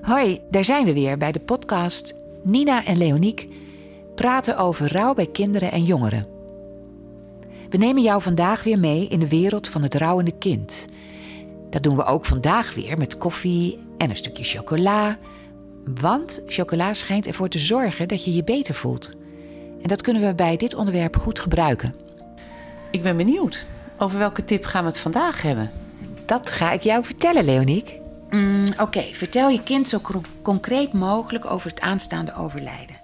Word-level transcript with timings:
Hoi, 0.00 0.40
daar 0.50 0.64
zijn 0.64 0.84
we 0.84 0.92
weer 0.92 1.18
bij 1.18 1.32
de 1.32 1.40
podcast 1.40 2.14
Nina 2.42 2.84
en 2.84 2.96
Leoniek 2.96 3.48
praten 4.14 4.56
over 4.56 4.92
rouw 4.92 5.14
bij 5.14 5.26
kinderen 5.26 5.72
en 5.72 5.84
jongeren. 5.84 6.26
We 7.68 7.76
nemen 7.76 8.02
jou 8.02 8.22
vandaag 8.22 8.62
weer 8.62 8.78
mee 8.78 9.08
in 9.08 9.18
de 9.18 9.28
wereld 9.28 9.68
van 9.68 9.82
het 9.82 9.94
rouwende 9.94 10.32
kind. 10.38 10.86
Dat 11.70 11.82
doen 11.82 11.96
we 11.96 12.04
ook 12.04 12.24
vandaag 12.24 12.74
weer 12.74 12.98
met 12.98 13.18
koffie 13.18 13.78
en 13.98 14.10
een 14.10 14.16
stukje 14.16 14.44
chocola. 14.44 15.18
Want 16.00 16.42
chocola 16.46 16.94
schijnt 16.94 17.26
ervoor 17.26 17.48
te 17.48 17.58
zorgen 17.58 18.08
dat 18.08 18.24
je 18.24 18.34
je 18.34 18.44
beter 18.44 18.74
voelt. 18.74 19.14
En 19.82 19.88
dat 19.88 20.02
kunnen 20.02 20.26
we 20.26 20.34
bij 20.34 20.56
dit 20.56 20.74
onderwerp 20.74 21.16
goed 21.16 21.38
gebruiken. 21.38 21.94
Ik 22.90 23.02
ben 23.02 23.16
benieuwd. 23.16 23.66
Over 23.98 24.18
welke 24.18 24.44
tip 24.44 24.64
gaan 24.64 24.82
we 24.82 24.88
het 24.88 24.98
vandaag 24.98 25.42
hebben? 25.42 25.70
Dat 26.26 26.50
ga 26.50 26.72
ik 26.72 26.82
jou 26.82 27.04
vertellen, 27.04 27.44
Leoniek. 27.44 28.00
Mm, 28.32 28.64
Oké, 28.78 29.04
vertel 29.12 29.48
je 29.48 29.62
kind 29.62 29.88
zo 29.88 30.00
concreet 30.42 30.92
mogelijk 30.92 31.50
over 31.50 31.70
het 31.70 31.80
aanstaande 31.80 32.34
overlijden. 32.34 33.00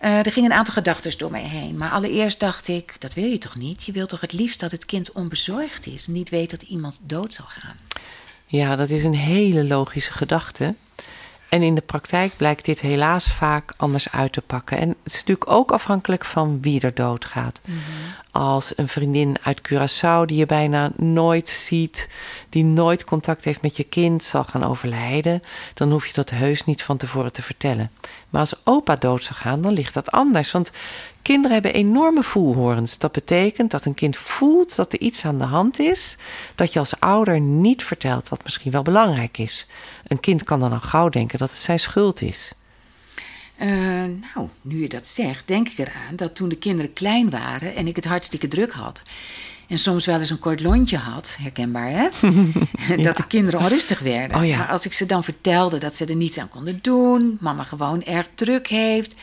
Eh, 0.00 0.18
er 0.18 0.32
gingen 0.32 0.50
een 0.50 0.56
aantal 0.56 0.74
gedachten 0.74 1.18
door 1.18 1.30
mij 1.30 1.42
heen. 1.42 1.76
Maar 1.76 1.90
allereerst 1.90 2.40
dacht 2.40 2.68
ik, 2.68 2.96
dat 2.98 3.14
wil 3.14 3.24
je 3.24 3.38
toch 3.38 3.56
niet? 3.56 3.84
Je 3.84 3.92
wilt 3.92 4.08
toch 4.08 4.20
het 4.20 4.32
liefst 4.32 4.60
dat 4.60 4.70
het 4.70 4.84
kind 4.84 5.12
onbezorgd 5.12 5.86
is... 5.86 6.06
en 6.06 6.12
niet 6.12 6.28
weet 6.28 6.50
dat 6.50 6.62
iemand 6.62 7.00
dood 7.02 7.32
zal 7.32 7.46
gaan? 7.48 7.76
Ja, 8.46 8.76
dat 8.76 8.90
is 8.90 9.04
een 9.04 9.14
hele 9.14 9.64
logische 9.64 10.12
gedachte. 10.12 10.74
En 11.48 11.62
in 11.62 11.74
de 11.74 11.80
praktijk 11.80 12.36
blijkt 12.36 12.64
dit 12.64 12.80
helaas 12.80 13.32
vaak 13.32 13.74
anders 13.76 14.10
uit 14.12 14.32
te 14.32 14.40
pakken. 14.40 14.78
En 14.78 14.88
het 14.88 14.96
is 15.04 15.12
natuurlijk 15.12 15.50
ook 15.50 15.70
afhankelijk 15.70 16.24
van 16.24 16.58
wie 16.60 16.80
er 16.80 16.94
doodgaat. 16.94 17.60
Als 18.38 18.72
een 18.76 18.88
vriendin 18.88 19.36
uit 19.42 19.60
Curaçao 19.60 20.24
die 20.26 20.36
je 20.36 20.46
bijna 20.46 20.90
nooit 20.96 21.48
ziet, 21.48 22.08
die 22.48 22.64
nooit 22.64 23.04
contact 23.04 23.44
heeft 23.44 23.62
met 23.62 23.76
je 23.76 23.84
kind, 23.84 24.22
zal 24.22 24.44
gaan 24.44 24.64
overlijden, 24.64 25.42
dan 25.74 25.90
hoef 25.90 26.06
je 26.06 26.12
dat 26.12 26.30
heus 26.30 26.64
niet 26.64 26.82
van 26.82 26.96
tevoren 26.96 27.32
te 27.32 27.42
vertellen. 27.42 27.90
Maar 28.30 28.40
als 28.40 28.54
opa 28.64 28.96
dood 28.96 29.24
zou 29.24 29.34
gaan, 29.34 29.60
dan 29.60 29.72
ligt 29.72 29.94
dat 29.94 30.10
anders. 30.10 30.52
Want 30.52 30.70
kinderen 31.22 31.52
hebben 31.52 31.74
enorme 31.74 32.22
voelhorens. 32.22 32.98
Dat 32.98 33.12
betekent 33.12 33.70
dat 33.70 33.84
een 33.84 33.94
kind 33.94 34.16
voelt 34.16 34.76
dat 34.76 34.92
er 34.92 35.00
iets 35.00 35.24
aan 35.24 35.38
de 35.38 35.44
hand 35.44 35.78
is, 35.78 36.16
dat 36.54 36.72
je 36.72 36.78
als 36.78 37.00
ouder 37.00 37.40
niet 37.40 37.84
vertelt, 37.84 38.28
wat 38.28 38.44
misschien 38.44 38.70
wel 38.70 38.82
belangrijk 38.82 39.38
is. 39.38 39.66
Een 40.06 40.20
kind 40.20 40.42
kan 40.42 40.60
dan 40.60 40.72
al 40.72 40.80
gauw 40.80 41.08
denken 41.08 41.38
dat 41.38 41.50
het 41.50 41.60
zijn 41.60 41.80
schuld 41.80 42.20
is. 42.20 42.52
Eh, 43.58 43.68
nou, 44.34 44.48
nu 44.62 44.82
je 44.82 44.88
dat 44.88 45.06
zegt, 45.06 45.46
denk 45.46 45.68
ik 45.68 45.78
eraan 45.78 46.16
dat 46.16 46.34
toen 46.34 46.48
de 46.48 46.56
kinderen 46.56 46.92
klein 46.92 47.30
waren... 47.30 47.74
en 47.74 47.86
ik 47.86 47.96
het 47.96 48.04
hartstikke 48.04 48.48
druk 48.48 48.72
had... 48.72 49.02
en 49.68 49.78
soms 49.78 50.06
wel 50.06 50.20
eens 50.20 50.30
een 50.30 50.38
kort 50.38 50.60
lontje 50.60 50.96
had, 50.96 51.36
herkenbaar 51.40 51.90
hè? 51.90 52.08
dat 53.04 53.16
de 53.16 53.26
kinderen 53.28 53.60
onrustig 53.60 53.98
werden. 53.98 54.36
Oh 54.36 54.46
ja. 54.46 54.58
Maar 54.58 54.68
als 54.68 54.84
ik 54.84 54.92
ze 54.92 55.06
dan 55.06 55.24
vertelde 55.24 55.78
dat 55.78 55.94
ze 55.94 56.04
er 56.04 56.16
niets 56.16 56.38
aan 56.38 56.48
konden 56.48 56.78
doen... 56.82 57.36
mama 57.40 57.62
gewoon 57.62 58.04
erg 58.04 58.28
druk 58.34 58.66
heeft... 58.66 59.14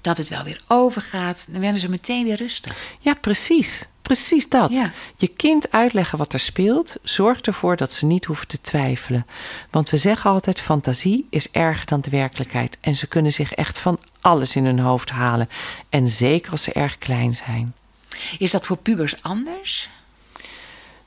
dat 0.00 0.16
het 0.16 0.28
wel 0.28 0.44
weer 0.44 0.60
overgaat... 0.66 1.46
dan 1.48 1.60
werden 1.60 1.80
ze 1.80 1.88
meteen 1.88 2.24
weer 2.24 2.36
rustig. 2.36 2.76
Ja, 3.00 3.14
precies. 3.14 3.86
Precies 4.08 4.48
dat. 4.48 4.70
Ja. 4.70 4.90
Je 5.16 5.26
kind 5.26 5.72
uitleggen 5.72 6.18
wat 6.18 6.32
er 6.32 6.38
speelt, 6.38 6.96
zorgt 7.02 7.46
ervoor 7.46 7.76
dat 7.76 7.92
ze 7.92 8.06
niet 8.06 8.24
hoeven 8.24 8.46
te 8.46 8.60
twijfelen. 8.60 9.26
Want 9.70 9.90
we 9.90 9.96
zeggen 9.96 10.30
altijd: 10.30 10.60
fantasie 10.60 11.26
is 11.30 11.50
erger 11.50 11.86
dan 11.86 12.00
de 12.00 12.10
werkelijkheid. 12.10 12.78
En 12.80 12.94
ze 12.94 13.06
kunnen 13.06 13.32
zich 13.32 13.54
echt 13.54 13.78
van 13.78 13.98
alles 14.20 14.56
in 14.56 14.64
hun 14.64 14.78
hoofd 14.78 15.10
halen. 15.10 15.48
En 15.88 16.06
zeker 16.06 16.50
als 16.50 16.62
ze 16.62 16.72
erg 16.72 16.98
klein 16.98 17.34
zijn. 17.34 17.74
Is 18.38 18.50
dat 18.50 18.66
voor 18.66 18.76
pubers 18.76 19.22
anders? 19.22 19.90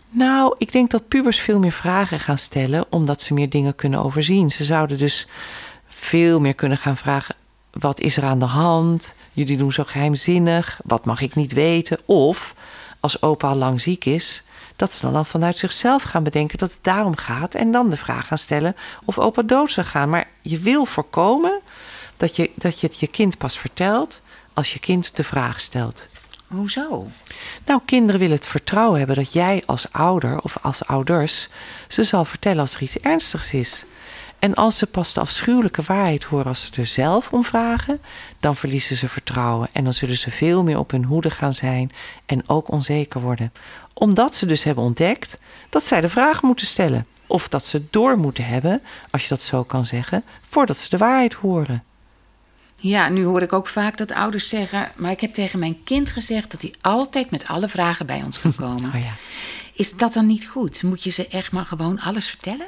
Nou, 0.10 0.56
ik 0.58 0.72
denk 0.72 0.92
dat 0.92 1.08
pubers 1.08 1.40
veel 1.40 1.60
meer 1.60 1.72
vragen 1.72 2.20
gaan 2.20 2.38
stellen, 2.38 2.86
omdat 2.90 3.22
ze 3.22 3.34
meer 3.34 3.50
dingen 3.50 3.76
kunnen 3.76 4.04
overzien. 4.04 4.50
Ze 4.50 4.64
zouden 4.64 4.98
dus 4.98 5.28
veel 5.88 6.40
meer 6.40 6.56
kunnen 6.56 6.78
gaan 6.78 6.98
vragen: 6.98 7.36
wat 7.72 8.00
is 8.00 8.18
er 8.18 8.24
aan 8.24 8.40
de 8.40 8.46
hand? 8.46 9.14
Jullie 9.34 9.58
doen 9.58 9.72
zo 9.72 9.84
geheimzinnig. 9.84 10.80
Wat 10.84 11.06
mag 11.06 11.22
ik 11.22 11.36
niet 11.36 11.54
weten? 11.54 12.00
Of 12.06 12.56
als 13.02 13.22
opa 13.22 13.48
al 13.48 13.56
lang 13.56 13.82
ziek 13.82 14.06
is, 14.06 14.44
dat 14.76 14.94
ze 14.94 15.02
dan 15.02 15.16
al 15.16 15.24
vanuit 15.24 15.58
zichzelf 15.58 16.04
gaan 16.04 16.24
bedenken 16.24 16.58
dat 16.58 16.72
het 16.72 16.84
daarom 16.84 17.16
gaat. 17.16 17.56
En 17.56 17.72
dan 17.72 17.90
de 17.90 17.98
vraag 17.98 18.28
gaan 18.28 18.38
stellen 18.38 18.76
of 19.06 19.20
opa 19.20 19.42
dood 19.42 19.72
zou 19.72 19.86
gaan. 19.86 20.10
Maar 20.10 20.28
je 20.42 20.60
wil 20.60 20.86
voorkomen 20.86 21.60
dat 22.18 22.36
je, 22.36 22.52
dat 22.56 22.80
je 22.80 22.88
het 22.88 23.00
je 23.00 23.08
kind 23.08 23.38
pas 23.38 23.60
vertelt 23.60 24.22
als 24.54 24.74
je 24.74 24.80
kind 24.80 25.16
de 25.16 25.24
vraag 25.24 25.60
stelt. 25.60 26.08
Hoezo? 26.48 27.08
Nou, 27.66 27.82
kinderen 27.86 28.20
willen 28.20 28.36
het 28.36 28.48
vertrouwen 28.48 28.98
hebben 28.98 29.16
dat 29.16 29.34
jij 29.34 29.64
als 29.66 29.92
ouder 29.92 30.40
of 30.40 30.58
als 30.62 30.86
ouders 30.86 31.50
ze 31.88 32.04
zal 32.04 32.26
vertellen 32.26 32.60
als 32.60 32.76
er 32.76 32.82
iets 32.82 33.00
ernstigs 33.00 33.54
is. 33.54 33.86
En 34.42 34.54
als 34.54 34.78
ze 34.78 34.88
pas 34.88 35.14
de 35.14 35.20
afschuwelijke 35.20 35.82
waarheid 35.82 36.24
horen 36.24 36.46
als 36.46 36.66
ze 36.66 36.82
er 36.82 36.86
zelf 36.86 37.34
om 37.34 37.44
vragen, 37.44 38.02
dan 38.40 38.56
verliezen 38.56 38.96
ze 38.96 39.08
vertrouwen 39.08 39.70
en 39.72 39.84
dan 39.84 39.94
zullen 39.94 40.18
ze 40.18 40.32
veel 40.32 40.64
meer 40.64 40.78
op 40.78 40.92
hun 40.92 41.04
hoede 41.04 41.30
gaan 41.30 41.54
zijn 41.54 41.92
en 42.26 42.50
ook 42.50 42.72
onzeker 42.72 43.22
worden. 43.22 43.52
Omdat 43.94 44.36
ze 44.36 44.46
dus 44.46 44.64
hebben 44.64 44.84
ontdekt 44.84 45.40
dat 45.70 45.86
zij 45.86 46.02
de 46.02 46.10
vraag 46.10 46.42
moeten 46.42 46.66
stellen. 46.66 47.06
Of 47.28 47.48
dat 47.48 47.66
ze 47.66 47.84
door 47.90 48.18
moeten 48.18 48.46
hebben, 48.46 48.82
als 49.12 49.24
je 49.24 49.30
dat 49.30 49.42
zo 49.42 49.64
kan 49.64 49.86
zeggen, 49.86 50.24
voordat 50.50 50.78
ze 50.78 50.90
de 50.90 50.98
waarheid 50.98 51.34
horen. 51.34 51.84
Ja, 52.76 53.10
nu 53.10 53.24
hoor 53.24 53.42
ik 53.42 53.54
ook 53.54 53.68
vaak 53.68 53.98
dat 53.98 54.12
ouders 54.12 54.48
zeggen... 54.48 54.92
maar 54.96 55.12
ik 55.12 55.22
heb 55.22 55.34
tegen 55.34 55.60
mijn 55.60 55.84
kind 55.84 56.10
gezegd 56.10 56.52
dat 56.52 56.62
hij 56.62 56.74
altijd 56.82 57.32
met 57.32 57.48
alle 57.48 57.68
vragen 57.68 58.06
bij 58.06 58.24
ons 58.24 58.40
kan 58.40 58.56
komen. 58.66 58.94
Oh 58.94 59.02
ja. 59.02 59.14
Is 59.74 59.98
dat 59.98 60.14
dan 60.14 60.26
niet 60.26 60.48
goed? 60.48 60.84
Moet 60.84 61.04
je 61.04 61.10
ze 61.10 61.28
echt 61.28 61.52
maar 61.52 61.66
gewoon 61.66 62.00
alles 62.00 62.28
vertellen? 62.28 62.68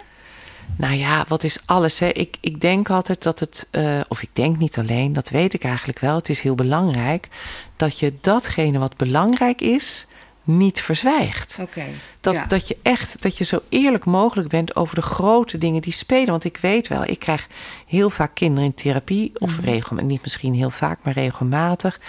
Nou 0.78 0.94
ja, 0.94 1.25
wat 1.28 1.44
is 1.44 1.57
alles? 1.66 2.00
Hè? 2.00 2.07
Ik, 2.07 2.38
ik 2.40 2.62
denk 2.62 2.90
altijd 2.90 3.24
dat 3.24 3.40
het, 3.40 3.68
eh, 3.72 4.00
of 4.07 4.22
ik 4.22 4.29
denk 4.34 4.57
niet 4.57 4.78
alleen, 4.78 5.13
dat 5.13 5.29
weet 5.29 5.53
ik 5.53 5.63
eigenlijk 5.63 6.00
wel. 6.00 6.16
Het 6.16 6.29
is 6.29 6.40
heel 6.40 6.56
belangrijk 6.56 7.28
dat 7.75 8.00
je 8.00 8.13
datgene 8.22 8.79
wat 8.79 8.97
belangrijk 8.97 9.62
is, 9.62 10.07
niet 10.44 10.81
verzwijgt. 10.81 11.57
Oké. 11.62 11.85
Dat, 12.22 12.34
ja. 12.34 12.46
dat 12.46 12.68
je 12.68 12.78
echt, 12.81 13.22
dat 13.22 13.38
je 13.38 13.44
zo 13.44 13.59
eerlijk 13.69 14.06
mogelijk 14.06 14.50
bent 14.50 14.75
over 14.75 14.96
de 14.96 15.01
grote 15.01 15.57
dingen 15.57 15.81
die 15.81 15.94
spelen. 15.94 16.29
Want 16.29 16.44
ik 16.44 16.57
weet 16.57 16.88
wel, 16.88 17.03
ik 17.06 17.19
krijg 17.19 17.47
heel 17.88 18.09
vaak 18.09 18.35
kinderen 18.35 18.69
in 18.69 18.74
therapie, 18.74 19.31
of 19.34 19.59
regelmatig, 19.59 20.09
niet 20.09 20.22
misschien 20.22 20.53
heel 20.53 20.69
vaak, 20.69 21.00
maar 21.03 21.13
regelmatig, 21.13 22.00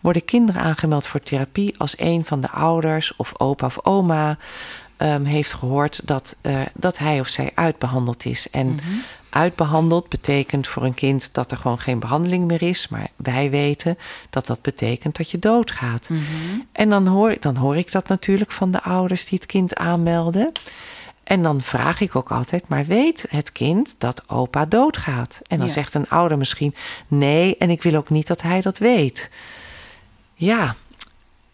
worden 0.00 0.24
kinderen 0.24 0.62
aangemeld 0.62 1.06
voor 1.06 1.20
therapie 1.20 1.74
als 1.78 1.98
een 1.98 2.24
van 2.24 2.40
de 2.40 2.50
ouders 2.50 3.12
of 3.16 3.32
opa 3.40 3.66
of 3.66 3.78
oma 3.82 4.38
ehm, 4.98 5.24
heeft 5.24 5.52
gehoord 5.52 6.00
dat, 6.04 6.36
eh, 6.40 6.60
dat 6.74 6.98
hij 6.98 7.20
of 7.20 7.28
zij 7.28 7.50
uitbehandeld 7.54 8.24
is. 8.24 8.50
En 8.50 8.78
uitbehandeld 9.30 10.08
betekent 10.08 10.66
voor 10.68 10.84
een 10.84 10.94
kind 10.94 11.28
dat 11.32 11.50
er 11.50 11.56
gewoon 11.56 11.78
geen 11.78 11.98
behandeling 11.98 12.44
meer 12.46 12.62
is. 12.62 12.88
Maar 12.88 13.08
wij 13.16 13.50
weten 13.50 13.98
dat 14.30 14.46
dat 14.46 14.62
betekent 14.62 15.16
dat 15.16 15.30
je 15.30 15.38
doodgaat. 15.38 16.08
En 16.72 16.88
dan 16.90 17.06
hoor, 17.06 17.36
dan 17.40 17.56
hoor 17.56 17.76
ik 17.76 17.92
dat 17.92 18.08
natuurlijk 18.08 18.50
van 18.50 18.70
de 18.70 18.82
ouders 18.82 19.24
die 19.24 19.38
het 19.38 19.46
kind 19.48 19.74
aanmelden. 19.74 20.52
En 21.24 21.42
dan 21.42 21.60
vraag 21.60 22.00
ik 22.00 22.16
ook 22.16 22.30
altijd, 22.32 22.68
maar 22.68 22.86
weet 22.86 23.26
het 23.30 23.52
kind 23.52 23.94
dat 23.98 24.22
opa 24.28 24.66
doodgaat? 24.66 25.40
En 25.46 25.58
dan 25.58 25.66
Ja. 25.66 25.72
zegt 25.72 25.94
een 25.94 26.08
ouder 26.08 26.38
misschien, 26.38 26.74
nee, 27.08 27.56
en 27.56 27.70
ik 27.70 27.82
wil 27.82 27.94
ook 27.94 28.10
niet 28.10 28.26
dat 28.26 28.42
hij 28.42 28.60
dat 28.60 28.78
weet. 28.78 29.30
Ja, 30.34 30.76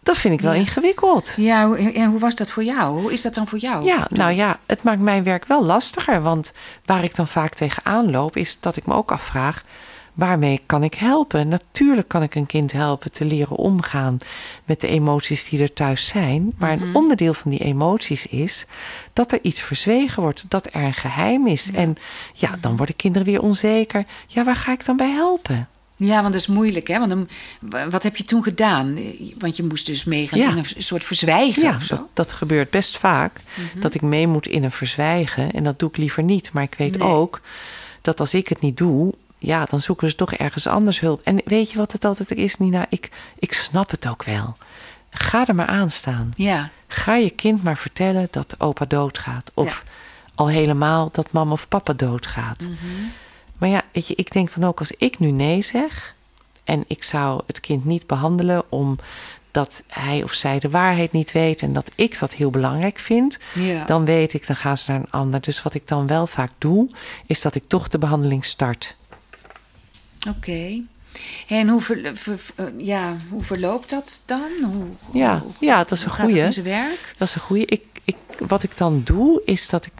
dat 0.05 0.17
vind 0.17 0.33
ik 0.33 0.41
wel 0.41 0.53
Ja. 0.53 0.59
ingewikkeld. 0.59 1.33
Ja, 1.37 1.73
en 1.75 2.05
hoe 2.09 2.19
was 2.19 2.35
dat 2.35 2.49
voor 2.49 2.63
jou? 2.63 3.01
Hoe 3.01 3.13
is 3.13 3.21
dat 3.21 3.33
dan 3.33 3.47
voor 3.47 3.57
jou? 3.57 3.85
Ja, 3.85 4.07
nou 4.09 4.31
ja, 4.31 4.59
het 4.65 4.83
maakt 4.83 4.99
mijn 4.99 5.23
werk 5.23 5.45
wel 5.45 5.65
lastiger. 5.65 6.21
Want 6.21 6.53
waar 6.85 7.03
ik 7.03 7.15
dan 7.15 7.27
vaak 7.27 7.53
tegenaan 7.53 8.11
loop, 8.11 8.37
is 8.37 8.59
dat 8.59 8.75
ik 8.77 8.85
me 8.85 8.93
ook 8.93 9.11
afvraag: 9.11 9.63
waarmee 10.13 10.61
kan 10.65 10.83
ik 10.83 10.93
helpen? 10.93 11.47
Natuurlijk 11.47 12.07
kan 12.07 12.23
ik 12.23 12.35
een 12.35 12.45
kind 12.45 12.71
helpen 12.71 13.11
te 13.11 13.25
leren 13.25 13.55
omgaan 13.55 14.17
met 14.65 14.81
de 14.81 14.87
emoties 14.87 15.49
die 15.49 15.61
er 15.61 15.73
thuis 15.73 16.07
zijn. 16.07 16.53
Maar 16.57 16.71
een 16.71 16.95
onderdeel 16.95 17.33
van 17.33 17.51
die 17.51 17.63
emoties 17.63 18.27
is 18.27 18.65
dat 19.13 19.31
er 19.31 19.39
iets 19.41 19.61
verzwegen 19.61 20.21
wordt, 20.21 20.45
dat 20.47 20.65
er 20.71 20.83
een 20.83 20.93
geheim 20.93 21.47
is. 21.47 21.71
En 21.71 21.95
ja, 22.33 22.49
dan 22.61 22.77
worden 22.77 22.95
kinderen 22.95 23.27
weer 23.27 23.41
onzeker. 23.41 24.05
Ja, 24.27 24.43
waar 24.43 24.55
ga 24.55 24.71
ik 24.71 24.85
dan 24.85 24.97
bij 24.97 25.11
helpen? 25.11 25.67
Ja, 25.97 26.21
want 26.21 26.33
dat 26.33 26.41
is 26.41 26.47
moeilijk, 26.47 26.87
hè? 26.87 26.99
Want 26.99 27.09
dan, 27.09 27.29
wat 27.89 28.03
heb 28.03 28.15
je 28.17 28.23
toen 28.23 28.43
gedaan? 28.43 28.97
Want 29.37 29.55
je 29.57 29.63
moest 29.63 29.85
dus 29.85 30.03
meegaan 30.03 30.39
Ja. 30.39 30.49
in 30.49 30.57
een 30.57 30.65
soort 30.83 31.03
verzwijgen 31.03 31.61
Ja, 31.63 31.75
of 31.75 31.83
zo. 31.83 31.95
dat, 31.95 32.05
dat 32.13 32.31
gebeurt 32.33 32.69
best 32.69 32.97
vaak. 32.97 33.39
Dat 33.79 33.93
ik 33.93 34.01
mee 34.01 34.27
moet 34.27 34.47
in 34.47 34.63
een 34.63 34.71
verzwijgen. 34.71 35.51
En 35.51 35.63
dat 35.63 35.79
doe 35.79 35.89
ik 35.89 35.97
liever 35.97 36.23
niet. 36.23 36.51
Maar 36.53 36.63
ik 36.63 36.75
weet 36.77 36.97
Nee. 36.97 37.07
ook 37.07 37.41
dat 38.01 38.19
als 38.19 38.33
ik 38.33 38.47
het 38.47 38.61
niet 38.61 38.77
doe, 38.77 39.13
ja, 39.37 39.65
dan 39.65 39.79
zoeken 39.79 40.09
ze 40.09 40.15
toch 40.15 40.33
ergens 40.33 40.67
anders 40.67 40.99
hulp. 40.99 41.21
En 41.23 41.41
weet 41.45 41.71
je 41.71 41.77
wat 41.77 41.91
het 41.91 42.05
altijd 42.05 42.31
is, 42.31 42.57
Nina? 42.57 42.85
Ik, 42.89 43.09
ik 43.39 43.53
snap 43.53 43.91
het 43.91 44.07
ook 44.07 44.23
wel. 44.23 44.57
Ga 45.09 45.47
er 45.47 45.55
maar 45.55 45.67
aan 45.67 45.89
staan. 45.89 46.31
Ja, 46.35 46.69
Ga 46.87 47.15
je 47.15 47.29
kind 47.29 47.63
maar 47.63 47.77
vertellen 47.77 48.27
dat 48.31 48.55
opa 48.57 48.85
doodgaat. 48.85 49.51
Of 49.53 49.83
al 50.35 50.49
helemaal 50.49 51.09
dat 51.11 51.31
mama 51.31 51.51
of 51.51 51.67
papa 51.67 51.93
doodgaat. 51.93 52.67
Maar 53.57 53.69
ja, 53.69 53.81
weet 53.91 54.07
je, 54.07 54.15
ik 54.15 54.31
denk 54.31 54.53
dan 54.53 54.63
ook 54.69 54.79
als 54.79 54.91
ik 54.91 55.19
nu 55.19 55.31
nee 55.31 55.61
zeg. 55.61 56.13
en 56.63 56.83
ik 56.87 57.03
zou 57.03 57.41
het 57.47 57.59
kind 57.59 57.85
niet 57.85 58.07
behandelen 58.07 58.63
om 58.71 58.97
dat 59.51 59.83
hij 59.87 60.23
of 60.23 60.33
zij 60.33 60.59
de 60.59 60.69
waarheid 60.69 61.11
niet 61.11 61.31
weet 61.31 61.61
en 61.61 61.73
dat 61.73 61.91
ik 61.95 62.19
dat 62.19 62.33
heel 62.33 62.49
belangrijk 62.49 62.97
vind, 62.99 63.37
Ja. 63.53 63.85
dan 63.85 64.05
weet 64.05 64.33
ik, 64.33 64.47
dan 64.47 64.55
gaan 64.55 64.77
ze 64.77 64.91
naar 64.91 64.99
een 64.99 65.11
ander. 65.11 65.41
Dus 65.41 65.61
wat 65.63 65.73
ik 65.73 65.87
dan 65.87 66.07
wel 66.07 66.27
vaak 66.27 66.51
doe, 66.57 66.89
is 67.25 67.41
dat 67.41 67.55
ik 67.55 67.63
toch 67.67 67.87
de 67.87 67.97
behandeling 67.97 68.45
start. 68.45 68.95
Oké. 70.29 70.81
En 71.47 71.67
hoe, 71.69 71.81
ver- 71.81 72.11
ver- 72.17 72.39
eh, 72.55 72.65
ja, 72.77 73.15
hoe 73.29 73.43
verloopt 73.43 73.89
dat 73.89 74.21
dan? 74.25 74.49
Hoe, 74.63 74.85
Ja, 75.19 75.39
hoe- 75.39 75.51
ja, 75.59 75.77
dat 75.77 75.91
is 75.91 76.03
een 76.05 76.51
zijn 76.51 76.65
werk? 76.65 77.15
Dat 77.17 77.27
is 77.27 77.35
een 77.35 77.41
goede. 77.41 77.65
Ik, 77.65 77.81
ik, 78.03 78.15
wat 78.47 78.63
ik 78.63 78.77
dan 78.77 79.01
doe, 79.03 79.41
is 79.45 79.69
dat 79.69 79.85
ik 79.85 79.93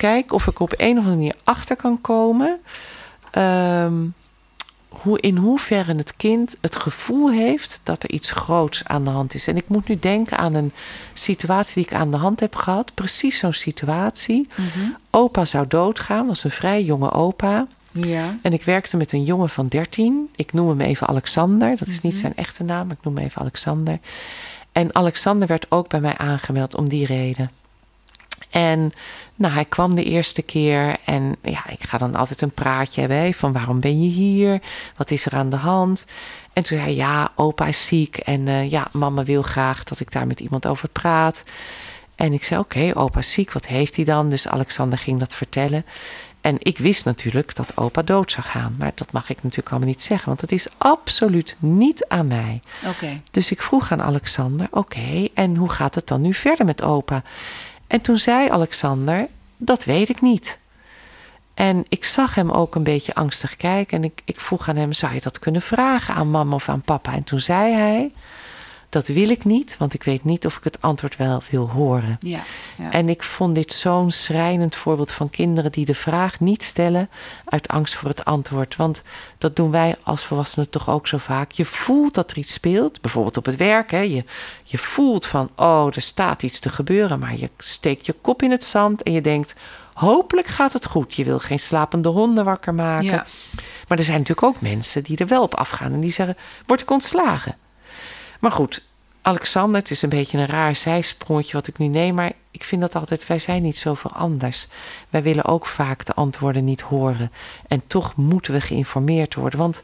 kijk 0.00 0.32
of 0.32 0.46
ik 0.46 0.60
op 0.60 0.72
een 0.76 0.90
of 0.90 0.96
andere 1.04 1.16
manier 1.16 1.34
achter 1.44 1.76
kan 1.76 2.00
komen. 2.00 2.58
ehm, 3.30 3.94
hoe, 4.88 5.20
in 5.20 5.36
hoeverre 5.36 5.94
het 5.94 6.16
kind 6.16 6.56
het 6.60 6.76
gevoel 6.76 7.30
heeft 7.30 7.80
dat 7.82 8.02
er 8.02 8.10
iets 8.10 8.30
groots 8.30 8.84
aan 8.84 9.04
de 9.04 9.10
hand 9.10 9.34
is. 9.34 9.46
En 9.46 9.56
ik 9.56 9.68
moet 9.68 9.88
nu 9.88 9.98
denken 9.98 10.38
aan 10.38 10.54
een 10.54 10.72
situatie 11.14 11.74
die 11.74 11.84
ik 11.84 11.94
aan 11.98 12.10
de 12.10 12.16
hand 12.16 12.40
heb 12.40 12.54
gehad. 12.56 12.94
Precies 12.94 13.38
zo'n 13.38 13.52
situatie. 13.52 14.48
Mhm. 14.56 14.88
Opa 15.10 15.44
zou 15.44 15.66
doodgaan, 15.68 16.26
was 16.26 16.44
een 16.44 16.50
vrij 16.50 16.82
jonge 16.82 17.10
opa. 17.12 17.66
Ja. 17.90 18.36
En 18.42 18.52
ik 18.52 18.64
werkte 18.64 18.96
met 18.96 19.12
een 19.12 19.24
jongen 19.24 19.48
van 19.50 19.68
13. 19.68 20.28
Ik 20.36 20.52
noem 20.52 20.68
hem 20.68 20.80
even 20.80 21.06
Alexander. 21.06 21.76
Dat 21.76 21.88
is 21.88 22.00
niet 22.00 22.12
Mhm. 22.12 22.20
zijn 22.20 22.36
echte 22.36 22.62
naam, 22.64 22.86
maar 22.86 22.96
ik 22.98 23.04
noem 23.04 23.16
hem 23.16 23.24
even 23.26 23.40
Alexander. 23.40 23.98
En 24.72 24.94
Alexander 24.94 25.48
werd 25.48 25.66
ook 25.68 25.88
bij 25.88 26.00
mij 26.00 26.16
aangemeld 26.16 26.74
om 26.74 26.88
die 26.88 27.06
reden. 27.06 27.50
En 28.50 28.92
nou, 29.34 29.54
hij 29.54 29.64
kwam 29.64 29.94
de 29.94 30.04
eerste 30.04 30.42
keer 30.42 30.96
en 31.04 31.36
ja, 31.42 31.68
ik 31.68 31.82
ga 31.82 31.98
dan 31.98 32.14
altijd 32.14 32.42
een 32.42 32.50
praatje 32.50 33.00
hebben 33.00 33.18
hè, 33.18 33.32
van 33.32 33.52
waarom 33.52 33.80
ben 33.80 34.02
je 34.02 34.08
hier? 34.08 34.60
Wat 34.96 35.10
is 35.10 35.26
er 35.26 35.34
aan 35.34 35.50
de 35.50 35.56
hand? 35.56 36.04
En 36.52 36.62
toen 36.62 36.78
zei 36.78 36.80
hij, 36.80 36.94
ja, 36.94 37.32
opa 37.34 37.66
is 37.66 37.86
ziek 37.86 38.16
en 38.16 38.48
eh, 38.48 38.70
ja, 38.70 38.88
mama 38.92 39.22
wil 39.22 39.42
graag 39.42 39.84
dat 39.84 40.00
ik 40.00 40.12
daar 40.12 40.26
met 40.26 40.40
iemand 40.40 40.66
over 40.66 40.88
praat. 40.88 41.44
En 42.14 42.32
ik 42.32 42.44
zei, 42.44 42.60
oké, 42.60 42.90
opa 42.94 43.18
is 43.18 43.32
ziek, 43.32 43.52
wat 43.52 43.66
heeft 43.66 43.96
hij 43.96 44.04
dan? 44.04 44.28
Dus 44.28 44.48
Alexander 44.48 44.98
ging 44.98 45.18
dat 45.18 45.34
vertellen. 45.34 45.84
En 46.40 46.56
ik 46.58 46.78
wist 46.78 47.04
natuurlijk 47.04 47.54
dat 47.54 47.76
opa 47.76 48.02
dood 48.02 48.32
zou 48.32 48.46
gaan. 48.46 48.76
Maar 48.78 48.92
dat 48.94 49.12
mag 49.12 49.30
ik 49.30 49.42
natuurlijk 49.42 49.70
allemaal 49.70 49.88
niet 49.88 50.02
zeggen, 50.02 50.28
want 50.28 50.40
het 50.40 50.52
is 50.52 50.66
absoluut 50.78 51.56
niet 51.58 52.04
aan 52.08 52.26
mij. 52.26 52.62
Oké. 52.86 53.20
Dus 53.30 53.50
ik 53.50 53.62
vroeg 53.62 53.92
aan 53.92 54.02
Alexander: 54.02 54.66
Oké, 54.70 55.28
en 55.34 55.56
hoe 55.56 55.68
gaat 55.68 55.94
het 55.94 56.06
dan 56.06 56.20
nu 56.20 56.34
verder 56.34 56.66
met 56.66 56.82
opa? 56.82 57.22
En 57.90 58.00
toen 58.00 58.16
zei 58.16 58.48
Alexander: 58.48 59.28
Dat 59.56 59.84
weet 59.84 60.08
ik 60.08 60.20
niet. 60.20 60.58
En 61.54 61.84
ik 61.88 62.04
zag 62.04 62.34
hem 62.34 62.50
ook 62.50 62.74
een 62.74 62.82
beetje 62.82 63.14
angstig 63.14 63.56
kijken. 63.56 63.96
En 63.96 64.04
ik, 64.04 64.22
ik 64.24 64.40
vroeg 64.40 64.68
aan 64.68 64.76
hem: 64.76 64.92
Zou 64.92 65.14
je 65.14 65.20
dat 65.20 65.38
kunnen 65.38 65.62
vragen 65.62 66.14
aan 66.14 66.30
mama 66.30 66.54
of 66.54 66.68
aan 66.68 66.80
papa? 66.80 67.12
En 67.12 67.24
toen 67.24 67.40
zei 67.40 67.72
hij: 67.72 68.12
Dat 68.90 69.06
wil 69.06 69.28
ik 69.28 69.44
niet, 69.44 69.76
want 69.78 69.94
ik 69.94 70.02
weet 70.02 70.24
niet 70.24 70.46
of 70.46 70.56
ik 70.56 70.64
het 70.64 70.82
antwoord 70.82 71.16
wel 71.16 71.42
wil 71.50 71.70
horen. 71.70 72.16
Ja. 72.20 72.40
ja. 72.78 72.92
En 72.92 73.08
ik 73.08 73.22
vond 73.22 73.54
dit 73.54 73.72
zo'n 73.72 74.10
schrijnend 74.10 74.76
voorbeeld 74.76 75.10
van 75.10 75.30
kinderen 75.30 75.72
die 75.72 75.84
de 75.84 75.94
vraag 75.94 76.40
niet 76.40 76.62
stellen 76.62 77.10
uit 77.44 77.68
angst 77.68 77.94
voor 77.94 78.08
het 78.08 78.24
antwoord. 78.24 78.76
Want 78.76 79.02
dat 79.38 79.56
doen 79.56 79.70
wij 79.70 79.96
als 80.02 80.24
volwassenen 80.24 80.70
toch 80.70 80.90
ook 80.90 81.06
zo 81.06 81.18
vaak. 81.18 81.52
Je 81.52 81.64
voelt 81.64 82.14
dat 82.14 82.30
er 82.30 82.38
iets 82.38 82.52
speelt, 82.52 83.00
bijvoorbeeld 83.00 83.36
op 83.36 83.44
het 83.44 83.56
werk. 83.56 83.90
Hè. 83.90 84.00
Je, 84.00 84.24
je 84.62 84.78
voelt 84.78 85.26
van, 85.26 85.50
oh, 85.56 85.86
er 85.86 86.02
staat 86.02 86.42
iets 86.42 86.58
te 86.58 86.68
gebeuren, 86.68 87.18
maar 87.18 87.36
je 87.36 87.50
steekt 87.56 88.06
je 88.06 88.14
kop 88.20 88.42
in 88.42 88.50
het 88.50 88.64
zand 88.64 89.02
en 89.02 89.12
je 89.12 89.20
denkt, 89.20 89.54
hopelijk 89.94 90.46
gaat 90.46 90.72
het 90.72 90.86
goed. 90.86 91.14
Je 91.14 91.24
wil 91.24 91.38
geen 91.38 91.60
slapende 91.60 92.08
honden 92.08 92.44
wakker 92.44 92.74
maken. 92.74 93.04
Ja. 93.04 93.26
Maar 93.88 93.98
er 93.98 94.04
zijn 94.04 94.18
natuurlijk 94.18 94.46
ook 94.46 94.60
mensen 94.60 95.02
die 95.02 95.16
er 95.16 95.26
wel 95.26 95.42
op 95.42 95.54
afgaan 95.54 95.92
en 95.92 96.00
die 96.00 96.12
zeggen: 96.12 96.36
Word 96.66 96.80
ik 96.80 96.90
ontslagen? 96.90 97.56
Maar 98.40 98.52
goed, 98.52 98.82
Alexander, 99.22 99.80
het 99.80 99.90
is 99.90 100.02
een 100.02 100.08
beetje 100.08 100.38
een 100.38 100.46
raar 100.46 100.74
zijsprongetje 100.74 101.52
wat 101.52 101.66
ik 101.66 101.78
nu 101.78 101.86
neem, 101.86 102.14
maar 102.14 102.32
ik 102.50 102.64
vind 102.64 102.80
dat 102.80 102.94
altijd: 102.94 103.26
wij 103.26 103.38
zijn 103.38 103.62
niet 103.62 103.78
zoveel 103.78 104.12
anders. 104.12 104.66
Wij 105.10 105.22
willen 105.22 105.44
ook 105.44 105.66
vaak 105.66 106.04
de 106.04 106.14
antwoorden 106.14 106.64
niet 106.64 106.80
horen. 106.80 107.32
En 107.68 107.82
toch 107.86 108.16
moeten 108.16 108.52
we 108.52 108.60
geïnformeerd 108.60 109.34
worden. 109.34 109.58
Want 109.58 109.82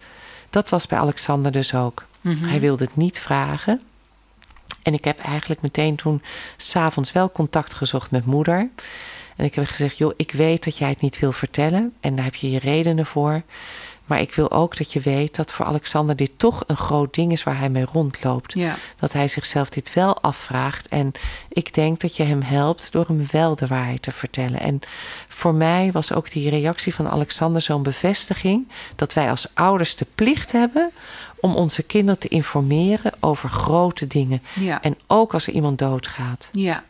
dat 0.51 0.69
was 0.69 0.87
bij 0.87 0.99
Alexander 0.99 1.53
dus 1.53 1.75
ook. 1.75 2.05
Mhm. 2.21 2.45
Hij 2.45 2.61
wilde 2.61 2.85
het 2.85 2.97
niet 2.97 3.19
vragen. 3.19 3.83
En 4.83 4.95
ik 4.95 5.05
heb 5.05 5.19
eigenlijk 5.19 5.63
meteen 5.63 5.97
toen 5.97 6.23
s'avonds 6.57 7.13
wel 7.13 7.33
contact 7.33 7.75
gezocht 7.75 8.11
met 8.11 8.27
moeder. 8.27 8.69
En 9.37 9.45
ik 9.45 9.55
heb 9.55 9.67
gezegd, 9.67 9.99
joh, 9.99 10.13
ik 10.17 10.33
weet 10.33 10.65
dat 10.65 10.77
jij 10.77 10.89
het 10.89 11.01
niet 11.01 11.19
wil 11.19 11.33
vertellen. 11.33 11.95
En 12.01 12.15
daar 12.17 12.25
heb 12.25 12.35
je 12.35 12.51
je 12.51 12.59
redenen 12.59 13.07
voor. 13.07 13.43
Maar 14.07 14.21
ik 14.21 14.35
wil 14.35 14.51
ook 14.51 14.77
dat 14.77 14.93
je 14.93 15.01
weet 15.01 15.37
dat 15.37 15.53
voor 15.53 15.67
Alexander 15.67 16.17
dit 16.17 16.31
toch 16.37 16.65
een 16.67 16.77
groot 16.77 17.15
ding 17.15 17.33
is 17.33 17.43
waar 17.43 17.59
hij 17.59 17.71
mee 17.71 17.85
rondloopt. 17.85 18.53
Ja. 18.53 18.77
Dat 18.99 19.13
hij 19.13 19.29
zichzelf 19.29 19.69
dit 19.69 19.93
wel 19.93 20.21
afvraagt. 20.21 20.89
En 20.89 21.13
ik 21.49 21.75
denk 21.75 22.01
dat 22.01 22.17
je 22.17 22.23
hem 22.23 22.43
helpt 22.43 22.93
door 22.93 23.07
hem 23.07 23.27
wel 23.31 23.57
de 23.57 23.67
waarheid 23.67 24.03
te 24.03 24.13
vertellen. 24.13 24.61
En 24.61 24.81
voor 25.29 25.55
mij 25.55 25.93
was 25.93 26.13
ook 26.13 26.31
die 26.31 26.51
reactie 26.51 26.95
van 26.95 27.09
Alexander 27.09 27.61
zo'n 27.63 27.83
bevestiging 27.83 28.69
dat 28.97 29.13
wij 29.13 29.31
als 29.31 29.47
ouders 29.55 29.97
de 29.97 30.07
plicht 30.15 30.53
hebben 30.53 30.91
om 31.41 31.55
onze 31.55 31.83
kinderen 31.83 32.21
te 32.21 32.29
informeren 32.29 33.13
over 33.21 33.49
grote 33.49 34.07
dingen. 34.07 34.43
Ja. 34.55 34.83
En 34.83 34.97
ook 35.07 35.35
als 35.35 35.47
er 35.47 35.53
iemand 35.53 35.79
doodgaat. 35.79 36.49
Ja. 36.53 36.85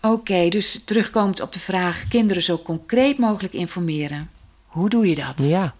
Oké, 0.00 0.48
dus 0.48 0.80
terugkomend 0.84 1.40
op 1.40 1.52
de 1.52 1.58
vraag: 1.58 2.08
kinderen 2.08 2.42
zo 2.42 2.58
concreet 2.58 3.18
mogelijk 3.18 3.54
informeren. 3.54 4.30
Hoe 4.66 4.88
doe 4.88 5.08
je 5.08 5.14
dat? 5.14 5.48
Ja. 5.48 5.74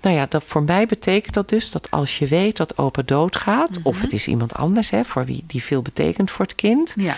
Nou 0.00 0.16
ja, 0.16 0.26
dat 0.28 0.44
voor 0.44 0.62
mij 0.62 0.86
betekent 0.86 1.34
dat 1.34 1.48
dus 1.48 1.70
dat 1.70 1.90
als 1.90 2.18
je 2.18 2.26
weet 2.26 2.56
dat 2.56 2.78
opa 2.78 3.02
doodgaat, 3.02 3.78
of 3.82 4.00
het 4.00 4.12
is 4.12 4.26
iemand 4.26 4.54
anders 4.54 4.90
hè, 4.90 5.04
voor 5.04 5.24
wie 5.24 5.44
die 5.46 5.62
veel 5.62 5.82
betekent 5.82 6.30
voor 6.30 6.44
het 6.44 6.54
kind, 6.54 6.92
Ja. 6.96 7.14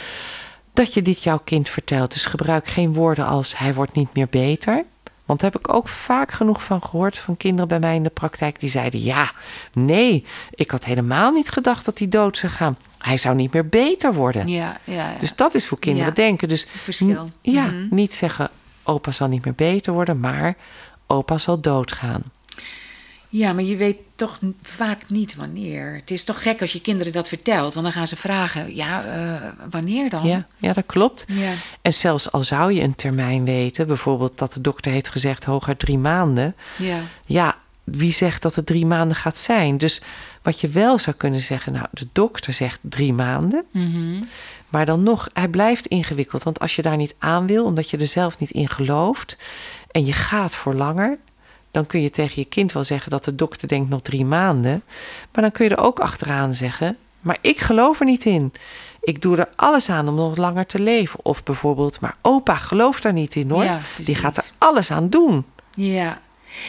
dat 0.73 0.95
je 0.95 1.03
dit 1.03 1.23
jouw 1.23 1.41
kind 1.45 1.69
vertelt. 1.69 2.13
Dus 2.13 2.27
gebruik 2.27 2.67
geen 2.67 2.93
woorden 2.93 3.27
als 3.27 3.59
hij 3.59 3.75
wordt 3.75 3.93
niet 3.95 4.15
meer 4.15 4.29
beter. 4.31 4.85
Want 5.25 5.41
daar 5.41 5.51
heb 5.53 5.61
ik 5.61 5.75
ook 5.75 5.89
vaak 5.89 6.33
genoeg 6.33 6.63
van 6.65 6.83
gehoord 6.83 7.19
van 7.19 7.37
kinderen 7.37 7.69
bij 7.69 7.79
mij 7.79 7.95
in 7.95 8.03
de 8.03 8.11
praktijk 8.11 8.61
die 8.61 8.71
zeiden: 8.71 9.03
Ja, 9.03 9.31
nee, 9.73 10.25
ik 10.51 10.71
had 10.71 10.85
helemaal 10.85 11.31
niet 11.33 11.49
gedacht 11.49 11.85
dat 11.85 11.99
hij 11.99 12.09
dood 12.09 12.39
zou 12.39 12.53
gaan. 12.53 12.77
Hij 12.99 13.17
zou 13.17 13.35
niet 13.37 13.53
meer 13.53 13.69
beter 13.69 14.15
worden. 14.15 14.49
Ja, 14.49 14.77
ja, 14.85 14.95
ja. 14.95 15.13
Dus 15.21 15.37
dat 15.37 15.55
is 15.55 15.65
hoe 15.67 15.79
kinderen 15.79 16.15
denken. 16.15 16.49
Dus 16.49 16.67
verschil. 16.83 17.31
ja, 17.43 17.65
Mhm. 17.65 17.95
niet 17.95 18.15
zeggen: 18.15 18.51
opa 18.83 19.11
zal 19.11 19.29
niet 19.29 19.45
meer 19.45 19.55
beter 19.55 19.93
worden, 19.93 20.21
maar 20.21 20.57
opa 21.07 21.39
zal 21.39 21.61
doodgaan. 21.61 22.23
Ja, 23.29 23.53
maar 23.53 23.65
je 23.65 23.77
weet 23.77 23.97
toch 24.15 24.39
vaak 24.63 25.09
niet 25.09 25.35
wanneer. 25.35 25.95
Het 25.95 26.11
is 26.11 26.25
toch 26.25 26.43
gek 26.43 26.61
als 26.61 26.73
je 26.73 26.81
kinderen 26.81 27.13
dat 27.13 27.29
vertelt, 27.29 27.75
want 27.75 27.87
dan 27.87 27.95
gaan 27.95 28.07
ze 28.07 28.17
vragen: 28.17 28.75
ja, 28.75 29.05
eh, 29.05 29.49
wanneer 29.71 30.11
dan? 30.11 30.27
Ja, 30.27 30.47
ja, 30.57 30.73
dat 30.73 30.87
klopt. 30.87 31.25
Ja. 31.29 31.53
En 31.83 31.93
zelfs 31.93 32.33
al 32.33 32.43
zou 32.43 32.73
je 32.73 32.83
een 32.83 32.95
termijn 32.95 33.45
weten, 33.45 33.87
bijvoorbeeld 33.87 34.39
dat 34.39 34.53
de 34.53 34.61
dokter 34.61 34.93
heeft 34.93 35.09
gezegd 35.09 35.45
hooguit 35.45 35.79
drie 35.79 35.99
maanden. 35.99 36.55
Ja. 36.77 37.01
Ja, 37.27 37.57
wie 37.85 38.13
zegt 38.13 38.43
dat 38.43 38.55
het 38.55 38.67
drie 38.67 38.87
maanden 38.87 39.17
gaat 39.17 39.39
zijn? 39.39 39.79
Dus 39.79 40.01
wat 40.43 40.61
je 40.61 40.69
wel 40.69 40.99
zou 40.99 41.17
kunnen 41.17 41.41
zeggen, 41.41 41.73
nou, 41.73 41.87
de 41.91 42.07
dokter 42.13 42.53
zegt 42.53 42.81
drie 42.83 43.13
maanden. 43.13 43.65
Mhm. 43.71 44.23
Maar 44.69 44.87
dan 44.87 45.03
nog, 45.03 45.29
hij 45.33 45.49
blijft 45.49 45.87
ingewikkeld. 45.87 46.43
Want 46.43 46.61
als 46.61 46.77
je 46.77 46.83
daar 46.83 46.97
niet 46.97 47.15
aan 47.19 47.47
wil, 47.47 47.65
omdat 47.65 47.91
je 47.91 47.97
er 47.97 48.07
zelf 48.07 48.39
niet 48.39 48.51
in 48.51 48.69
gelooft. 48.69 49.37
En 49.97 50.05
je 50.07 50.13
gaat 50.13 50.55
voor 50.55 50.75
langer. 50.75 51.19
dan 51.71 51.87
kun 51.87 52.03
je 52.03 52.11
tegen 52.11 52.35
je 52.37 52.45
kind 52.45 52.73
wel 52.73 52.85
zeggen 52.85 53.11
dat 53.11 53.25
de 53.25 53.35
dokter 53.35 53.69
denkt 53.69 53.89
nog 53.91 54.03
drie 54.03 54.25
maanden. 54.25 54.83
Maar 55.33 55.43
dan 55.43 55.53
kun 55.53 55.65
je 55.65 55.71
er 55.75 55.83
ook 55.83 55.99
achteraan 56.01 56.55
zeggen. 56.55 56.97
maar 57.21 57.39
ik 57.41 57.59
geloof 57.61 58.01
er 58.01 58.07
niet 58.07 58.25
in. 58.25 58.53
Ik 59.01 59.23
doe 59.23 59.37
er 59.37 59.49
alles 59.57 59.89
aan 59.89 60.09
om 60.09 60.15
nog 60.15 60.37
langer 60.37 60.67
te 60.67 60.79
leven. 60.79 61.19
Of 61.23 61.43
bijvoorbeeld, 61.43 62.01
maar 62.01 62.17
opa 62.23 62.55
gelooft 62.55 63.03
daar 63.03 63.13
niet 63.13 63.35
in 63.35 63.51
hoor. 63.51 63.65
Ja, 63.65 63.81
Die 63.99 64.15
gaat 64.15 64.37
er 64.37 64.45
alles 64.59 64.91
aan 64.91 65.09
doen. 65.09 65.45
Ja. 65.75 66.21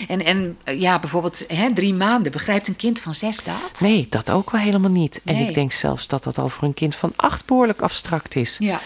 En, 0.08 0.26
en 0.26 0.58
eh, 0.64 0.80
ja, 0.82 1.00
bijvoorbeeld 1.00 1.44
hè, 1.48 1.74
drie 1.74 1.94
maanden. 1.94 2.32
Begrijpt 2.32 2.68
een 2.68 2.76
kind 2.76 3.00
van 3.00 3.14
zes 3.14 3.44
dat? 3.44 3.80
Nee, 3.80 4.08
dat 4.10 4.32
ook 4.32 4.52
wel 4.52 4.62
helemaal 4.62 4.92
niet. 4.92 5.22
En 5.26 5.36
Nee. 5.36 5.48
ik 5.48 5.54
denk 5.54 5.72
zelfs 5.72 6.08
dat 6.08 6.24
dat 6.24 6.38
al 6.38 6.50
voor 6.50 6.68
een 6.68 6.74
kind 6.74 6.96
van 6.96 7.14
acht 7.16 7.46
behoorlijk 7.46 7.82
abstract 7.82 8.36
is. 8.36 8.56
Ja. 8.60 8.80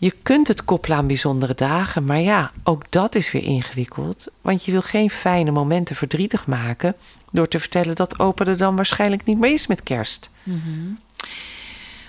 Je 0.00 0.14
kunt 0.22 0.48
het 0.48 0.64
koppelen 0.64 0.96
aan 0.96 1.06
bijzondere 1.06 1.54
dagen, 1.54 2.04
maar 2.04 2.20
ja, 2.20 2.50
ook 2.62 2.84
dat 2.90 3.14
is 3.14 3.32
weer 3.32 3.42
ingewikkeld. 3.42 4.26
Want 4.40 4.64
je 4.64 4.72
wil 4.72 4.82
geen 4.82 5.10
fijne 5.10 5.50
momenten 5.50 5.96
verdrietig 5.96 6.46
maken 6.46 6.94
door 7.32 7.48
te 7.48 7.58
vertellen 7.58 7.96
dat 7.96 8.18
opa 8.18 8.44
er 8.44 8.56
dan 8.56 8.76
waarschijnlijk 8.76 9.24
niet 9.24 9.38
meer 9.38 9.52
is 9.52 9.66
met 9.66 9.82
kerst. 9.82 10.30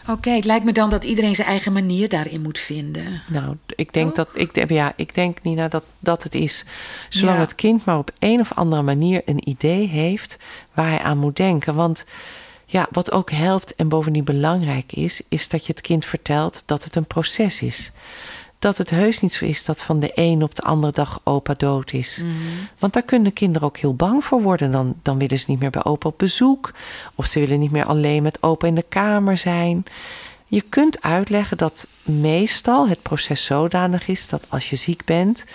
Oké, 0.10 0.29
het 0.29 0.45
lijkt 0.45 0.65
me 0.65 0.71
dan 0.71 0.89
dat 0.89 1.03
iedereen 1.03 1.36
zijn 1.36 1.48
eigen 1.48 1.74
manier 1.74 2.10
daarin 2.10 2.41
moet 2.41 2.60
vinden. 2.60 3.21
Nou, 3.29 3.57
ik 3.75 3.93
denk 3.93 4.15
Toch? 4.15 4.25
dat 4.33 4.55
ik 4.55 4.69
ja, 4.69 4.93
ik 4.95 5.13
denk 5.13 5.38
Nina 5.41 5.67
dat 5.67 5.83
dat 6.00 6.24
het 6.24 6.36
is. 6.36 6.65
Zolang 7.10 7.38
Ja. 7.38 7.43
het 7.43 7.55
kind 7.55 7.86
maar 7.86 7.98
op 7.98 8.12
een 8.19 8.39
of 8.39 8.53
andere 8.53 8.81
manier 8.81 9.21
een 9.25 9.50
idee 9.50 9.88
heeft 9.88 10.38
waar 10.74 10.88
hij 10.88 11.00
aan 11.00 11.17
moet 11.17 11.36
denken. 11.36 11.75
Want 11.75 12.05
ja, 12.71 12.87
wat 12.91 13.11
ook 13.11 13.31
helpt 13.31 13.75
en 13.75 13.87
bovendien 13.87 14.23
belangrijk 14.23 14.93
is, 14.93 15.21
is 15.29 15.49
dat 15.49 15.65
je 15.65 15.71
het 15.71 15.81
kind 15.81 16.05
vertelt 16.05 16.63
dat 16.65 16.83
het 16.83 16.95
een 16.95 17.05
proces 17.05 17.61
is. 17.61 17.91
dat 18.59 18.77
het 18.77 18.89
heus 18.89 19.21
niet 19.21 19.33
zo 19.33 19.45
is 19.45 19.65
dat 19.65 19.81
van 19.81 19.99
de 19.99 20.11
een 20.15 20.43
op 20.43 20.55
de 20.55 20.61
andere 20.61 20.91
dag 20.91 21.21
opa 21.23 21.53
dood 21.53 21.93
is. 21.93 22.17
Mhm. 22.17 22.31
Want 22.79 22.93
daar 22.93 23.03
kunnen 23.03 23.33
kinderen 23.33 23.67
ook 23.67 23.77
heel 23.77 23.95
bang 23.95 24.23
voor 24.23 24.41
worden. 24.41 24.71
Dan, 24.71 24.95
dan 25.01 25.17
willen 25.17 25.39
ze 25.39 25.45
niet 25.47 25.59
meer 25.59 25.69
bij 25.69 25.83
opa 25.83 26.07
op 26.07 26.17
bezoek. 26.17 26.73
Of 27.15 27.25
ze 27.25 27.39
willen 27.39 27.59
niet 27.59 27.71
meer 27.71 27.85
alleen 27.85 28.23
met 28.23 28.43
opa 28.43 28.67
in 28.67 28.75
de 28.75 28.85
kamer 28.89 29.37
zijn. 29.37 29.83
Je 30.51 30.62
kunt 30.62 31.01
uitleggen 31.01 31.58
dat 31.58 31.88
meestal 32.03 32.88
het 32.88 33.01
proces 33.01 33.46
zodanig 33.46 34.08
is 34.08 34.27
dat 34.27 34.46
als 34.50 34.70
je 34.70 34.75
ziek 34.75 35.05
bent, 35.05 35.46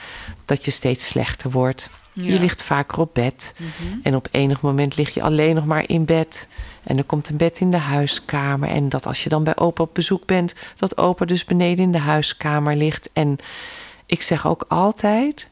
dat 0.45 0.65
je 0.65 0.71
steeds 0.71 1.07
slechter 1.07 1.50
wordt. 1.50 1.91
Je 2.12 2.41
ligt 2.41 2.62
vaker 2.62 3.00
op 3.00 3.15
bed. 3.15 3.55
Mhm. 3.59 3.99
En 4.03 4.15
op 4.15 4.29
enig 4.31 4.61
moment 4.61 4.97
lig 4.97 5.15
je 5.15 5.23
alleen 5.23 5.55
nog 5.55 5.65
maar 5.65 5.88
in 5.88 6.05
bed. 6.05 6.49
En 6.83 6.99
er 6.99 7.05
komt 7.05 7.29
een 7.29 7.37
bed 7.37 7.61
in 7.61 7.71
de 7.71 7.76
huiskamer. 7.76 8.69
En 8.69 8.88
dat 8.88 9.07
als 9.07 9.23
je 9.23 9.29
dan 9.29 9.45
bij 9.45 9.57
opa 9.57 9.83
op 9.83 9.95
bezoek 9.95 10.26
bent, 10.26 10.55
dat 10.76 10.97
opa 10.97 11.25
dus 11.25 11.45
beneden 11.45 11.85
in 11.85 11.93
de 11.93 11.99
huiskamer 11.99 12.76
ligt. 12.76 13.11
En 13.12 13.37
ik 14.07 14.23
zeg 14.23 14.47
ook 14.47 14.65
altijd: 14.69 15.49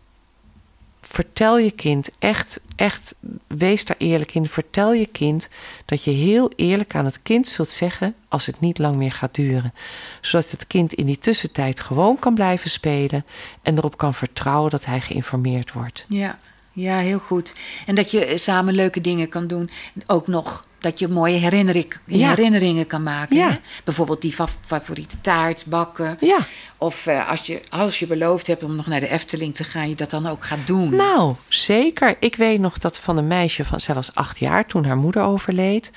vertel 1.14 1.58
je 1.58 1.70
kind 1.70 2.08
echt, 2.18 2.60
echt, 2.76 3.14
wees 3.46 3.84
daar 3.84 3.96
eerlijk 3.98 4.34
in. 4.34 4.46
Vertel 4.46 4.92
je 4.92 5.06
kind 5.06 5.48
dat 5.84 6.04
je 6.04 6.10
heel 6.10 6.50
eerlijk 6.56 6.94
aan 6.94 7.04
het 7.04 7.22
kind 7.22 7.48
zult 7.48 7.68
zeggen 7.68 8.14
als 8.28 8.46
het 8.46 8.60
niet 8.60 8.78
lang 8.78 8.96
meer 8.96 9.12
gaat 9.12 9.34
duren. 9.34 9.74
Zodat 10.20 10.50
het 10.50 10.66
kind 10.66 10.92
in 10.92 11.06
die 11.06 11.18
tussentijd 11.18 11.80
gewoon 11.80 12.18
kan 12.18 12.34
blijven 12.34 12.70
spelen 12.70 13.24
en 13.62 13.78
erop 13.78 13.96
kan 13.96 14.14
vertrouwen 14.14 14.70
dat 14.70 14.84
hij 14.84 15.00
geïnformeerd 15.00 15.72
wordt. 15.72 16.04
Ja. 16.08 16.38
ja, 16.72 16.98
heel 16.98 17.18
goed. 17.18 17.52
En 17.86 17.94
dat 17.94 18.10
je 18.10 18.32
samen 18.38 18.74
leuke 18.74 19.00
dingen 19.00 19.28
kan 19.28 19.46
doen. 19.46 19.70
Ook 20.06 20.26
nog 20.26 20.66
dat 20.80 20.98
je 20.98 21.08
mooie 21.08 21.38
herinnering, 21.38 21.94
Ja. 22.06 22.28
herinneringen 22.28 22.86
kan 22.86 23.02
maken. 23.02 23.36
Ja. 23.36 23.50
Hè? 23.50 23.56
Bijvoorbeeld 23.84 24.22
die 24.22 24.32
fa- 24.32 24.48
favoriete 24.64 25.20
taart 25.20 25.64
bakken. 25.66 26.16
Ja. 26.20 26.38
Of 26.78 27.06
eh, 27.06 27.30
als, 27.30 27.40
je, 27.46 27.60
als 27.70 27.98
je 27.98 28.06
beloofd 28.06 28.46
hebt 28.46 28.62
om 28.62 28.76
nog 28.76 28.86
naar 28.86 29.00
de 29.00 29.08
Efteling 29.08 29.54
te 29.54 29.64
gaan, 29.64 29.88
je 29.88 29.94
dat 29.94 30.10
dan 30.10 30.26
ook 30.26 30.44
gaat 30.44 30.66
doen. 30.66 30.94
Nou, 30.96 31.34
zeker. 31.48 32.16
Ik 32.20 32.36
weet 32.36 32.60
nog 32.60 32.78
dat 32.78 32.98
van 32.98 33.16
een 33.16 33.26
meisje 33.26 33.64
van, 33.64 33.80
zij 33.80 33.94
was 33.94 34.14
acht 34.14 34.38
jaar 34.38 34.66
toen 34.66 34.84
haar 34.84 34.96
moeder 34.96 35.22
overleed. 35.22 35.90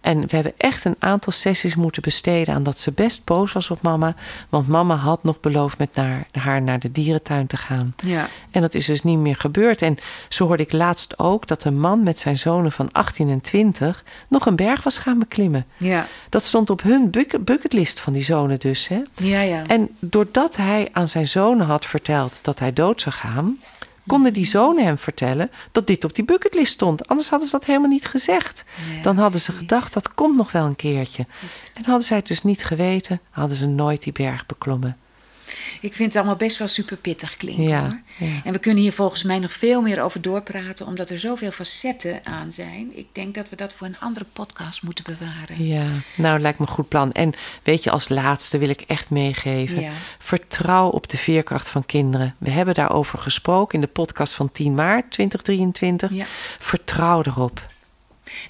En 0.00 0.20
we 0.20 0.34
hebben 0.34 0.52
echt 0.56 0.84
een 0.84 0.96
aantal 0.98 1.32
sessies 1.32 1.74
moeten 1.76 2.02
besteden 2.02 2.54
aan 2.54 2.62
dat 2.62 2.78
ze 2.78 2.92
best 2.92 3.24
boos 3.24 3.52
was 3.52 3.70
op 3.70 3.82
mama. 3.82 4.14
Want 4.48 4.68
mama 4.68 4.94
had 4.94 5.24
nog 5.24 5.40
beloofd 5.40 5.78
met 5.78 5.94
naar, 5.94 6.26
haar 6.32 6.62
naar 6.62 6.78
de 6.78 6.92
dierentuin 6.92 7.46
te 7.46 7.56
gaan. 7.56 7.94
Ja. 8.04 8.28
En 8.50 8.60
dat 8.60 8.74
is 8.74 8.86
dus 8.86 9.02
niet 9.02 9.18
meer 9.18 9.36
gebeurd. 9.36 9.82
En 9.82 9.96
zo 10.28 10.46
hoorde 10.46 10.62
ik 10.62 10.72
laatst 10.72 11.18
ook 11.18 11.46
dat 11.46 11.64
een 11.64 11.80
man 11.80 12.02
met 12.02 12.18
zijn 12.18 12.38
zonen 12.38 12.72
van 12.72 12.92
18 12.92 13.28
en 13.28 13.40
20 13.40 14.04
nog 14.28 14.46
een 14.46 14.56
berg 14.56 14.82
was 14.82 14.98
gaan 14.98 15.18
beklimmen. 15.18 15.66
Ja. 15.78 16.06
Dat 16.28 16.42
stond 16.42 16.70
op 16.70 16.82
hun 16.82 17.10
bucket- 17.10 17.44
bucketlist 17.44 18.00
van 18.00 18.12
die 18.12 18.24
zonen 18.24 18.58
dus. 18.58 18.88
Hè? 18.88 19.00
Ja, 19.16 19.40
ja. 19.40 19.64
En 19.66 19.88
doordat 20.32 20.56
hij 20.56 20.88
aan 20.92 21.08
zijn 21.08 21.28
zonen 21.28 21.66
had 21.66 21.86
verteld 21.86 22.38
dat 22.42 22.58
hij 22.58 22.72
dood 22.72 23.00
zou 23.00 23.14
gaan, 23.14 23.58
konden 24.06 24.32
die 24.32 24.46
zonen 24.46 24.84
hem 24.84 24.98
vertellen 24.98 25.50
dat 25.72 25.86
dit 25.86 26.04
op 26.04 26.14
die 26.14 26.24
bucketlist 26.24 26.72
stond. 26.72 27.08
Anders 27.08 27.28
hadden 27.28 27.48
ze 27.48 27.56
dat 27.56 27.66
helemaal 27.66 27.88
niet 27.88 28.06
gezegd. 28.06 28.64
Ja, 28.96 29.02
Dan 29.02 29.16
hadden 29.16 29.40
ze 29.40 29.52
gedacht 29.52 29.92
dat 29.92 30.14
komt 30.14 30.36
nog 30.36 30.52
wel 30.52 30.64
een 30.64 30.76
keertje. 30.76 31.26
En 31.74 31.84
hadden 31.84 32.06
zij 32.06 32.16
het 32.16 32.26
dus 32.26 32.42
niet 32.42 32.64
geweten, 32.64 33.20
hadden 33.30 33.56
ze 33.56 33.66
nooit 33.66 34.02
die 34.02 34.12
berg 34.12 34.46
beklommen. 34.46 34.96
Ik 35.80 35.94
vind 35.94 36.08
het 36.08 36.16
allemaal 36.16 36.36
best 36.36 36.56
wel 36.58 36.68
super 36.68 36.96
pittig 36.96 37.36
klinken 37.36 37.62
Ja, 37.64 37.80
hoor. 37.80 38.00
ja. 38.28 38.40
En 38.44 38.52
we 38.52 38.58
kunnen 38.58 38.82
hier 38.82 38.92
volgens 38.92 39.22
mij 39.22 39.38
nog 39.38 39.52
veel 39.52 39.80
meer 39.82 40.02
over 40.02 40.20
doorpraten, 40.20 40.86
omdat 40.86 41.10
er 41.10 41.18
zoveel 41.18 41.50
facetten 41.50 42.20
aan 42.24 42.52
zijn. 42.52 42.96
Ik 42.98 43.06
denk 43.12 43.34
dat 43.34 43.48
we 43.48 43.56
dat 43.56 43.72
voor 43.72 43.86
een 43.86 43.98
andere 44.00 44.26
podcast 44.32 44.82
moeten 44.82 45.04
bewaren. 45.04 45.66
Ja, 45.66 45.84
nou 46.14 46.38
lijkt 46.38 46.58
me 46.58 46.66
een 46.66 46.72
goed 46.72 46.88
plan. 46.88 47.12
En 47.12 47.32
weet 47.62 47.82
je, 47.82 47.90
als 47.90 48.08
laatste 48.08 48.58
wil 48.58 48.68
ik 48.68 48.80
echt 48.80 49.10
meegeven. 49.10 49.80
Ja. 49.80 49.92
Vertrouw 50.18 50.88
op 50.88 51.08
de 51.08 51.16
veerkracht 51.16 51.68
van 51.68 51.86
kinderen. 51.86 52.34
We 52.38 52.50
hebben 52.50 52.74
daarover 52.74 53.18
gesproken 53.18 53.74
in 53.74 53.80
de 53.80 53.86
podcast 53.92 54.32
van 54.32 54.52
10 54.52 54.74
maart 54.74 55.10
2023. 55.10 56.12
Ja. 56.12 56.24
Vertrouw 56.58 57.22
erop. 57.22 57.66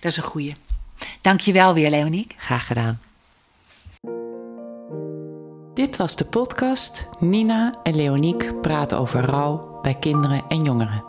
Dat 0.00 0.11
is 0.11 0.17
een 0.17 0.23
goeie. 0.23 0.55
Dank 1.21 1.40
je 1.40 1.52
wel 1.52 1.75
weer, 1.75 1.90
Leoniek. 1.90 2.35
Graag 2.37 2.67
gedaan. 2.67 3.00
Dit 5.78 5.97
was 5.97 6.16
de 6.16 6.25
podcast 6.25 7.08
Nina 7.18 7.75
en 7.82 7.97
Leoniek 7.97 8.61
praten 8.61 8.99
over 8.99 9.20
rouw 9.20 9.78
bij 9.82 9.94
kinderen 9.94 10.42
en 10.49 10.62
jongeren. 10.62 11.04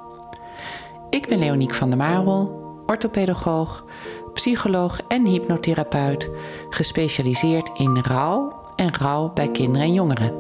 Ik 1.10 1.28
ben 1.28 1.40
Leoniek 1.40 1.74
van 1.74 1.90
der 1.90 1.98
Marel, 1.98 2.62
orthopedagoog, 2.88 3.86
psycholoog 4.34 5.02
en 5.08 5.26
hypnotherapeut, 5.26 6.30
gespecialiseerd 6.70 7.72
in 7.74 7.98
rouw 7.98 8.62
en 8.76 8.96
rouw 8.98 9.34
bij 9.34 9.52
kinderen 9.52 9.88
en 9.88 9.94
jongeren. 9.94 10.34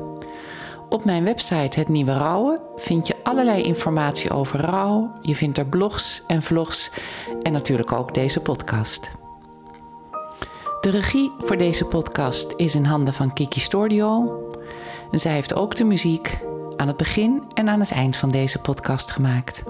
Op 0.89 1.05
mijn 1.05 1.24
website 1.24 1.79
Het 1.79 1.88
Nieuwe 1.88 2.13
Rouwen 2.13 2.59
vind 2.75 3.07
je 3.07 3.15
allerlei 3.24 3.62
informatie 3.62 4.31
over 4.31 4.59
rouw. 4.59 5.12
Je 5.21 5.36
vindt 5.36 5.57
er 5.57 5.65
blogs 5.65 6.24
en 6.27 6.41
vlogs 6.41 6.91
en 7.41 7.51
natuurlijk 7.51 7.91
ook 7.91 8.13
deze 8.13 8.41
podcast. 8.41 9.12
De 10.79 10.89
regie 10.89 11.31
voor 11.39 11.57
deze 11.57 11.86
podcast 11.86 12.53
is 12.55 12.75
in 12.75 12.83
handen 12.83 13.13
van 13.13 13.33
Kiki 13.33 13.59
Stordio. 13.59 14.41
Zij 15.12 15.33
heeft 15.33 15.53
ook 15.53 15.75
de 15.75 15.83
muziek 15.83 16.38
aan 16.75 16.88
het 16.88 16.98
begin 16.98 17.43
en 17.53 17.69
aan 17.69 17.79
het 17.79 17.91
eind 17.91 18.17
van 18.17 18.29
deze 18.29 18.59
podcast 18.59 19.12
gemaakt. 19.12 19.63